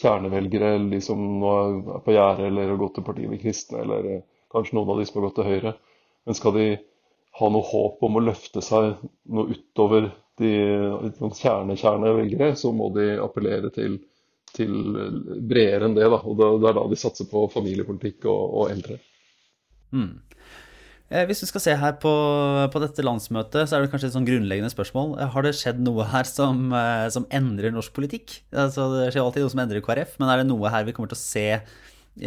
kjernevelgere, 0.02 0.74
eller 0.76 0.90
de 0.96 1.02
som 1.04 1.22
nå 1.40 1.52
er 1.54 2.02
på 2.06 2.16
gjerdet, 2.16 2.48
eller 2.50 2.74
har 2.74 2.82
gått 2.82 2.98
til 2.98 3.06
partiet 3.08 3.34
De 3.34 3.42
kristne, 3.42 3.84
eller 3.84 4.10
uh, 4.10 4.24
kanskje 4.54 4.78
noen 4.78 4.94
av 4.94 5.00
de 5.02 5.06
som 5.10 5.20
har 5.20 5.28
gått 5.28 5.38
til 5.42 5.50
Høyre. 5.52 5.76
Men 6.24 6.40
skal 6.40 6.58
de 6.58 6.68
ha 7.40 7.50
noe 7.50 7.66
håp 7.66 8.04
om 8.06 8.18
å 8.20 8.24
løfte 8.24 8.62
seg 8.62 8.94
noe 9.34 9.54
utover 9.54 10.12
de 10.42 10.52
kjerne-kjernevelgere, 11.20 12.54
så 12.58 12.72
må 12.74 12.90
de 12.96 13.14
appellere 13.22 13.70
til, 13.74 14.00
til 14.54 14.74
bredere 15.50 15.90
enn 15.90 15.98
det. 15.98 16.10
Da. 16.10 16.20
Og 16.22 16.38
det 16.38 16.70
er 16.70 16.78
da 16.78 16.86
de 16.90 17.00
satser 17.00 17.30
på 17.30 17.48
familiepolitikk 17.54 18.30
og, 18.30 18.44
og 18.62 18.74
eldre. 18.74 19.00
Mm. 19.94 20.14
Hvis 21.30 21.44
du 21.44 21.46
skal 21.46 21.62
se 21.62 21.74
her 21.78 21.98
på, 22.02 22.12
på, 22.74 22.80
dette 22.82 23.04
landsmøtet, 23.06 23.68
så 23.70 23.78
er 23.78 23.84
det 23.84 23.92
kanskje 23.92 24.08
et 24.10 24.16
sånn 24.16 24.26
grunnleggende 24.26 24.72
spørsmål. 24.74 25.12
Har 25.34 25.46
det 25.46 25.52
skjedd 25.60 25.82
noe 25.86 26.08
her 26.10 26.26
som, 26.26 26.72
eh, 26.74 27.06
som 27.14 27.28
endrer 27.30 27.74
norsk 27.76 27.94
politikk? 27.94 28.40
Altså, 28.50 28.88
det 28.96 29.12
skjer 29.14 29.22
alltid 29.22 29.46
noe 29.46 29.54
som 29.54 29.62
endrer 29.62 29.84
KrF, 29.86 30.16
men 30.18 30.32
er 30.34 30.42
det 30.42 30.48
noe 30.50 30.72
her 30.74 30.88
vi 30.88 30.96
kommer 30.96 31.12
til 31.14 31.20
å 31.20 31.22
se 31.22 31.48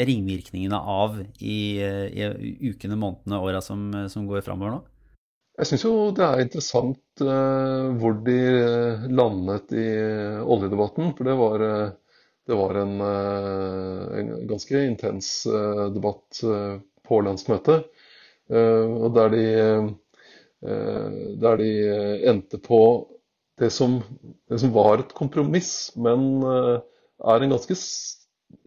ringvirkningene 0.07 0.79
av 0.79 1.19
i, 1.39 1.59
i 1.83 2.53
ukene, 2.71 2.99
månedene, 2.99 3.43
åra 3.43 3.63
som, 3.63 3.89
som 4.13 4.27
går 4.31 4.47
framover 4.47 4.77
nå? 4.77 4.81
Jeg 5.57 5.71
syns 5.71 5.85
jo 5.87 5.93
det 6.13 6.25
er 6.25 6.43
interessant 6.43 7.23
uh, 7.25 7.93
hvor 7.97 8.19
de 8.27 8.37
eh, 8.37 9.07
landet 9.09 9.73
i 9.73 9.87
oljedebatten. 10.45 11.15
For 11.17 11.29
det 11.29 11.37
var, 11.39 11.65
eh, 11.65 11.95
det 12.47 12.59
var 12.59 12.77
en, 12.83 12.99
en, 13.01 14.35
ganske 14.51 14.83
intens 14.85 15.31
debatt 15.95 16.43
på 17.07 17.21
landsmøtet. 17.25 17.89
Og 18.51 19.09
der 19.17 19.33
de, 19.33 19.45
der 21.43 21.57
de 21.59 21.71
endte 22.31 22.61
på 22.63 22.81
det 23.59 23.73
som, 23.75 23.97
det 24.51 24.61
som, 24.63 24.75
var 24.75 25.01
et 25.03 25.15
kompromiss, 25.17 25.91
men 25.97 26.45
er 26.45 27.43
en 27.43 27.55
ganske 27.57 27.77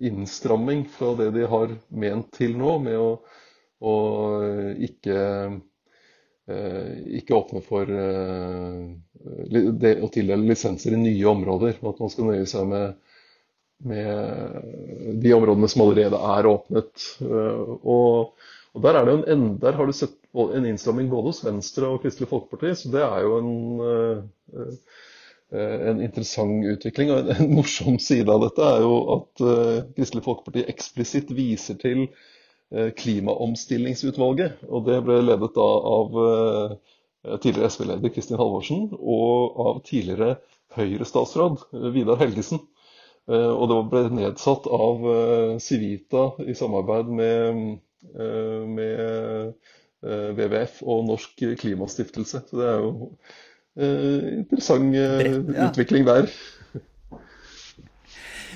innstramming 0.04 0.84
fra 0.92 1.14
det 1.20 1.30
de 1.38 1.48
har 1.48 1.72
ment 1.90 2.32
til 2.36 2.58
nå, 2.60 2.76
med 2.84 3.00
å, 3.00 3.10
å 3.80 3.96
ikke 4.90 5.20
Eh, 6.50 6.94
ikke 7.20 7.36
åpne 7.38 7.62
for 7.62 7.90
eh, 7.94 8.86
det 9.84 9.92
å 10.02 10.08
tildele 10.10 10.50
lisenser 10.50 10.96
i 10.96 11.02
nye 11.02 11.28
områder. 11.30 11.78
At 11.86 12.00
man 12.02 12.10
skal 12.10 12.32
nøye 12.32 12.48
seg 12.50 12.66
med, 12.72 12.96
med 13.86 15.20
de 15.22 15.36
områdene 15.36 15.70
som 15.70 15.84
allerede 15.86 16.22
er 16.32 16.50
åpnet. 16.50 17.06
Eh, 17.22 17.76
og, 17.84 18.34
og 18.76 18.86
der, 18.86 19.00
en, 19.34 19.46
der, 19.62 19.78
har 19.78 19.90
du 19.90 19.94
sett 19.96 20.16
en 20.34 20.66
innstramming 20.70 21.10
både 21.10 21.32
hos 21.32 21.44
Venstre 21.46 21.90
og 21.90 22.04
Kristelig 22.04 22.30
Folkeparti, 22.30 22.76
så 22.78 22.92
det 22.94 23.02
er 23.02 23.24
jo 23.26 23.38
en, 23.42 24.68
en 25.90 26.04
interessant 26.06 26.68
utvikling. 26.70 27.10
Og 27.16 27.32
en, 27.34 27.50
morsom 27.58 27.98
side 28.04 28.30
av 28.30 28.44
dette 28.46 28.68
er 28.76 28.84
jo 28.86 29.00
at 29.16 29.46
Kristelig 29.98 30.26
Folkeparti 30.28 30.68
eksplisitt 30.70 31.34
viser 31.34 31.82
til 31.82 32.06
Eh, 32.72 32.92
klimaomstillingsutvalget. 32.94 34.52
og 34.70 34.86
Det 34.86 35.00
ble 35.02 35.22
ledet 35.26 35.56
da 35.56 35.70
av 35.92 36.18
eh, 36.24 37.38
tidligere 37.42 37.70
SV-leder 37.74 38.12
Kristin 38.14 38.38
Halvorsen 38.38 38.92
og 38.94 39.58
av 39.64 39.80
tidligere 39.88 40.36
Høyre-statsråd 40.78 41.64
eh, 41.74 41.88
Vidar 41.96 42.22
Helgesen. 42.22 42.62
Og 43.30 43.66
det 43.70 43.76
ble 43.92 44.00
nedsatt 44.18 44.64
av 44.74 45.04
Civita 45.62 46.22
i 46.50 46.56
samarbeid 46.58 47.12
med, 47.14 47.60
med 48.00 49.54
WWF 50.04 50.80
og 50.88 51.04
Norsk 51.10 51.44
Klimastiftelse. 51.60 52.44
Så 52.48 52.60
det 52.60 52.70
er 52.70 52.80
jo 52.80 52.94
interessant 54.40 54.96
utvikling 55.68 56.08
der. 56.08 56.32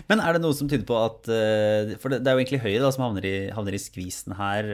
Men 0.09 0.21
er 0.23 0.35
det 0.35 0.43
noe 0.43 0.55
som 0.57 0.69
tyder 0.69 0.85
på 0.87 0.97
at 0.99 1.29
eh, 1.31 1.93
For 2.01 2.11
det, 2.11 2.23
er 2.25 2.35
jo 2.35 2.41
egentlig 2.41 2.63
Høyre 2.63 2.81
da, 2.83 2.91
som 2.93 3.05
havner 3.05 3.27
i, 3.27 3.35
havner 3.55 3.77
i 3.77 3.81
skvisen 3.81 4.35
her, 4.35 4.71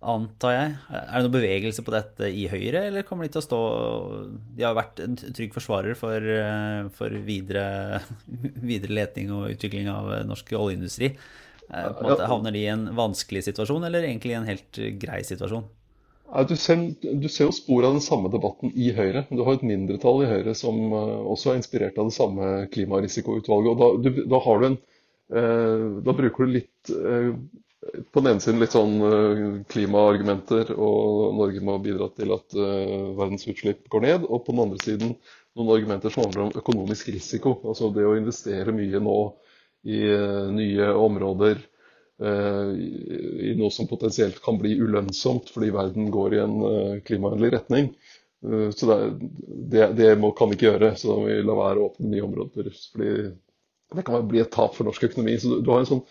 antar 0.00 0.54
jeg. 0.54 0.74
Er 0.96 1.10
det 1.12 1.24
noen 1.26 1.34
bevegelse 1.34 1.84
på 1.84 1.92
dette 1.94 2.30
i 2.32 2.46
Høyre, 2.50 2.86
eller 2.88 3.04
kommer 3.06 3.26
de 3.26 3.34
til 3.34 3.42
å 3.42 3.44
stå 3.44 3.60
De 4.56 4.64
har 4.64 4.76
vært 4.78 5.02
en 5.04 5.16
trygg 5.20 5.52
forsvarer 5.56 5.98
for, 5.98 6.30
for 6.96 7.20
videre, 7.26 8.00
videre, 8.70 8.96
leting 9.02 9.32
og 9.36 9.50
utvikling 9.54 9.90
av 9.92 10.12
norsk 10.28 10.54
oljeindustri. 10.56 11.14
Uh, 11.70 11.90
måte, 12.02 12.26
havner 12.26 12.54
de 12.54 12.64
i 12.64 12.70
en 12.72 12.88
vanskelig 12.98 13.44
situasjon, 13.46 13.84
eller 13.86 14.06
egentlig 14.06 14.34
i 14.34 14.38
en 14.40 14.48
helt 14.48 14.80
grei 15.02 15.20
situasjon? 15.26 15.68
Du 16.46 16.54
ser, 16.54 16.82
du 17.02 17.26
ser, 17.26 17.48
jo 17.48 17.54
spor 17.54 17.86
av 17.86 17.96
den 17.96 18.04
samme 18.04 18.30
debatten 18.30 18.70
i 18.78 18.92
Høyre. 18.94 19.24
Du 19.30 19.42
har 19.46 19.56
et 19.56 19.66
mindretall 19.66 20.22
i 20.22 20.30
Høyre 20.30 20.54
som 20.58 20.78
uh, 20.94 21.18
også 21.30 21.52
er 21.52 21.60
inspirert 21.60 21.98
av 21.98 22.10
det 22.10 22.14
samme 22.14 22.50
klimarisikoutvalget. 22.74 23.70
og 23.70 23.80
Da, 23.80 24.10
du, 24.10 24.22
da 24.30 24.42
har 24.46 24.62
du 24.62 24.72
en 24.72 24.80
Da 25.30 26.12
bruker 26.18 26.42
du 26.42 26.56
litt 26.56 26.90
På 26.90 28.18
den 28.18 28.32
ene 28.32 28.42
siden 28.42 28.58
litt 28.58 28.74
sånn 28.74 28.96
klimaargumenter, 29.70 30.72
og 30.74 31.36
Norge 31.38 31.62
må 31.62 31.76
bidra 31.78 32.08
til 32.16 32.34
at 32.34 32.56
verdens 32.58 33.46
utslipp 33.46 33.86
går 33.94 34.02
ned. 34.08 34.26
Og 34.26 34.42
på 34.42 34.50
den 34.50 34.64
andre 34.64 34.80
siden 34.82 35.14
noen 35.54 35.70
argumenter 35.76 36.10
som 36.10 36.26
handler 36.26 36.48
om 36.48 36.58
økonomisk 36.58 37.12
risiko. 37.14 37.54
Altså 37.62 37.92
det 37.94 38.06
å 38.06 38.16
investere 38.18 38.74
mye 38.74 39.02
nå 39.02 39.16
i 39.88 40.00
nye 40.52 40.88
områder 40.92 41.60
Eh, 42.20 42.70
i 43.48 43.52
noe 43.56 43.72
som 43.72 43.86
potensielt 43.88 44.42
kan 44.44 44.58
bli 44.60 44.74
ulønnsomt 44.76 45.48
fordi 45.54 45.70
verden 45.72 46.10
går 46.12 46.34
i 46.36 46.40
en 46.42 46.56
eh, 46.68 46.96
klimavennlig 47.06 47.54
retning. 47.54 47.86
Eh, 48.44 48.66
så 48.76 48.88
det, 48.90 49.86
det, 49.96 50.10
må, 50.20 50.34
kan 50.36 50.50
vi 50.50 50.58
ikke 50.58 50.68
gjøre, 50.68 50.90
så 51.00 51.08
da 51.08 51.16
må 51.16 51.30
vi 51.30 51.38
la 51.46 51.56
være 51.56 51.80
å 51.80 51.86
åpne 51.88 52.10
nye 52.12 52.26
områder. 52.26 52.68
fordi 52.92 53.14
Det 53.96 54.04
kan 54.04 54.28
bli 54.28 54.42
et 54.42 54.52
tap 54.52 54.76
for 54.76 54.88
norsk 54.88 55.08
økonomi. 55.08 55.38
Så 55.40 55.62
du, 55.62 55.70
har 55.72 55.80
en 55.80 55.88
sånn 55.88 56.02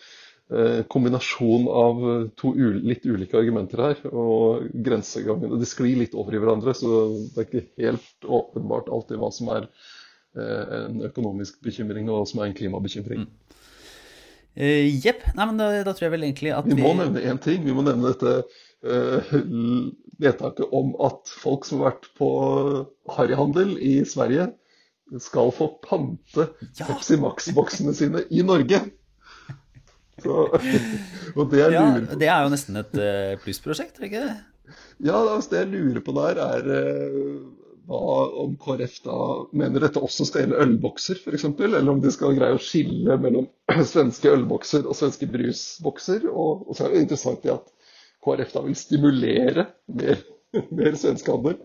eh, 0.50 0.80
kombinasjon 0.90 1.70
av 1.84 2.02
to 2.42 2.52
litt 2.58 3.06
ulike 3.06 3.38
argumenter 3.38 3.84
her. 3.86 4.02
Og 4.10 4.66
grensegangene 4.90 5.62
de 5.62 5.70
sklir 5.70 6.02
litt 6.02 6.18
over 6.18 6.34
i 6.34 6.42
hverandre, 6.42 6.74
så 6.74 7.04
det 7.36 7.38
er 7.38 7.46
ikke 7.46 7.68
helt 7.86 8.30
åpenbart 8.40 8.90
alltid 8.90 9.22
hva 9.22 9.30
som 9.36 9.54
er 9.54 9.70
eh, 10.34 10.76
en 10.88 11.06
økonomisk 11.06 11.62
bekymring 11.62 12.10
og 12.10 12.18
hva 12.18 12.28
som 12.32 12.42
er 12.42 12.50
en 12.50 12.58
klimabekymring. 12.58 13.30
Mm. 13.30 13.59
Eh, 14.60 14.90
jepp. 15.00 15.24
Nei, 15.36 15.46
men 15.48 15.56
da, 15.60 15.70
da, 15.86 15.94
tror 15.96 16.10
jeg 16.10 16.14
vel 16.18 16.26
egentlig 16.26 16.52
at 16.52 16.66
vi 16.68 16.76
Vi 16.76 16.84
må 16.84 16.92
nevne 16.98 17.22
én 17.24 17.40
ting. 17.40 17.62
Vi 17.64 17.74
må 17.76 17.84
nevne 17.86 18.12
dette 18.12 18.42
uh, 18.84 19.30
vedtaket 20.20 20.74
om 20.76 20.92
at 21.06 21.32
folk 21.32 21.64
som 21.68 21.80
har 21.80 21.94
vært 21.94 22.10
på 22.20 22.30
harryhandel 23.16 23.76
i 23.80 24.00
Sverige, 24.08 24.50
skal 25.18 25.48
få 25.50 25.72
pante 25.82 26.44
ja. 26.78 26.84
Pepsi 26.84 27.16
Max-boksene 27.18 27.94
sine 27.96 28.22
i 28.30 28.44
Norge. 28.46 28.82
Så, 30.20 30.36
og 31.38 31.46
det 31.50 31.62
jeg 31.62 31.72
lurer 31.72 32.04
på 32.04 32.18
Det 32.20 32.28
er 32.28 32.44
jo 32.44 32.52
nesten 32.52 32.76
et 32.82 32.98
uh, 33.00 33.32
plussprosjekt, 33.40 33.96
er 33.96 34.04
det 34.04 34.10
ikke 34.12 34.26
det? 34.26 34.36
Ja, 35.08 35.16
altså, 35.16 35.54
det 35.54 35.64
jeg 35.64 35.72
lurer 35.72 36.04
på 36.04 36.14
der, 36.20 36.42
er 36.44 36.68
hva, 37.88 37.98
om 38.42 38.56
KrF 38.60 39.00
da 39.04 39.16
mener 39.56 39.84
dette 39.84 40.02
også 40.02 40.26
skal 40.28 40.44
gjelde 40.44 40.60
ølbokser 40.64 41.20
f.eks., 41.20 41.44
eller 41.50 41.88
om 41.90 42.00
de 42.02 42.12
skal 42.14 42.36
greie 42.36 42.56
å 42.56 42.62
skille 42.62 43.16
mellom 43.22 43.46
svenske 43.92 44.30
ølbokser 44.32 44.86
og 44.86 44.96
svenske 44.98 45.28
brusbokser. 45.30 46.26
Og, 46.30 46.66
og 46.68 46.76
så 46.76 46.86
er 46.86 46.94
det 46.94 47.04
interessant 47.06 47.46
at 47.52 47.64
KrF 48.24 48.54
da 48.54 48.64
vil 48.66 48.78
stimulere 48.78 49.66
mer, 49.96 50.16
mer 50.80 50.92
svenskehandel. 51.00 51.56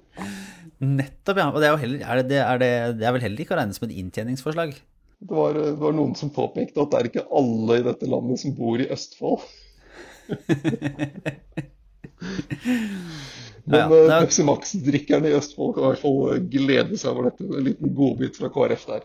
Nettopp, 0.85 1.37
ja. 1.39 1.47
Og 1.51 1.59
det 1.61 1.69
er, 1.69 1.79
heller, 1.83 1.99
er, 2.03 2.23
det, 2.23 2.41
er, 2.41 2.61
det, 2.61 2.71
det 2.99 3.07
er, 3.07 3.15
vel 3.17 3.25
heller 3.27 3.45
ikke 3.45 3.55
å 3.55 3.59
regne 3.61 3.75
som 3.77 3.87
et 3.87 3.97
inntjeningsforslag? 3.99 4.75
Det 5.25 5.35
var, 5.35 5.55
det 5.55 5.77
var 5.79 5.95
noen 5.95 6.15
som 6.19 6.33
påpekte 6.35 6.83
at 6.83 6.91
det 6.91 6.99
er 6.99 7.09
ikke 7.11 7.29
alle 7.39 7.79
i 7.79 7.85
dette 7.85 8.09
landet 8.11 8.41
som 8.41 8.55
bor 8.57 8.77
i 8.81 8.89
Østfold. 8.93 9.45
Men 13.65 13.79
Ja, 13.91 13.97
eh. 13.97 14.21
Pepsi 14.25 14.43
Max-drikkerne 14.45 15.31
i 15.31 15.35
Østfold 15.39 15.73
kan 15.75 15.83
i 15.83 15.87
hvert 15.91 16.01
fall 16.03 16.39
glede 16.53 16.97
seg 17.01 17.11
over 17.15 17.29
dette. 17.31 17.47
En 17.49 17.65
liten 17.65 17.93
godbit 17.97 18.37
fra 18.37 18.49
KrF 18.53 18.85
der. 18.91 19.03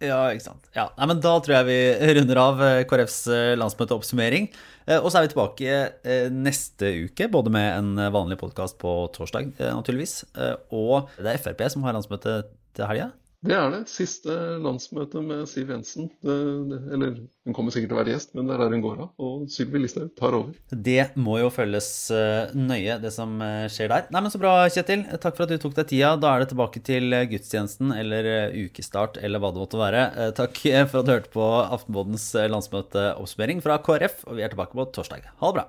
Ja, 0.00 0.18
ikke 0.30 0.44
sant. 0.46 0.68
Ja, 0.76 0.84
nei, 0.96 1.06
men 1.10 1.20
Da 1.20 1.32
tror 1.42 1.56
jeg 1.56 1.66
vi 1.66 2.14
runder 2.14 2.38
av 2.38 2.60
eh, 2.62 2.84
KrFs 2.86 3.16
eh, 3.34 3.54
landsmøteoppsummering. 3.58 4.48
Eh, 4.86 4.98
Og 5.02 5.10
så 5.10 5.18
er 5.18 5.26
vi 5.26 5.32
tilbake 5.34 5.72
eh, 6.06 6.28
neste 6.30 6.92
uke, 7.08 7.26
både 7.28 7.50
med 7.50 7.66
en 7.80 7.98
eh, 7.98 8.12
vanlig 8.14 8.38
podkast 8.38 8.78
på 8.78 8.92
torsdag, 9.16 9.50
eh, 9.58 9.72
naturligvis. 9.74 10.20
eh, 10.38 10.54
Og 10.70 11.10
det 11.18 11.34
er 11.34 11.42
Frp 11.42 11.64
som 11.74 11.82
har 11.82 11.92
landsmøte 11.98 12.44
til 12.78 12.86
helga. 12.86 13.10
Det 13.46 13.54
er 13.54 13.68
det. 13.70 13.84
Siste 13.90 14.34
landsmøte 14.58 15.20
med 15.22 15.44
Siv 15.46 15.68
Jensen. 15.70 16.08
Det, 16.24 16.34
det, 16.70 16.78
eller 16.96 17.12
hun 17.46 17.54
kommer 17.54 17.74
sikkert 17.74 17.92
til 17.92 17.96
å 17.96 18.00
være 18.00 18.14
gjest, 18.16 18.32
men 18.34 18.48
det 18.48 18.56
er 18.56 18.62
der 18.64 18.74
hun 18.74 18.82
går 18.82 19.02
av. 19.04 19.12
Og 19.22 19.44
Sylvi 19.52 19.82
Listhaug 19.84 20.10
tar 20.18 20.34
over. 20.34 20.56
Det 20.74 21.04
må 21.20 21.38
jo 21.38 21.52
følges 21.54 21.88
eh, 22.14 22.50
nøye, 22.58 22.98
det 23.02 23.14
som 23.14 23.38
eh, 23.44 23.68
skjer 23.70 23.92
der. 23.94 24.10
Nei, 24.10 24.24
men 24.24 24.34
Så 24.34 24.42
bra, 24.42 24.56
Kjetil. 24.74 25.06
Takk 25.22 25.38
for 25.38 25.46
at 25.46 25.54
du 25.54 25.62
tok 25.62 25.78
deg 25.78 25.90
tida. 25.94 26.12
Da 26.18 26.34
er 26.34 26.42
det 26.42 26.50
tilbake 26.52 26.82
til 26.82 27.14
eh, 27.14 27.28
gudstjenesten 27.30 27.94
eller 27.94 28.52
ukestart 28.58 29.22
eller 29.22 29.42
hva 29.42 29.54
det 29.54 29.62
måtte 29.62 29.80
være. 29.80 30.04
Takk 30.38 30.58
for 30.90 31.00
at 31.00 31.06
du 31.06 31.14
hørte 31.14 31.34
på 31.34 31.48
Aftenbådens 31.62 32.32
landsmøteoppsummering 32.50 33.62
fra 33.62 33.78
KrF, 33.86 34.24
og 34.26 34.40
vi 34.40 34.46
er 34.46 34.50
tilbake 34.50 34.74
på 34.74 34.90
torsdag. 34.98 35.30
Ha 35.38 35.52
det 35.52 35.62
bra. 35.62 35.68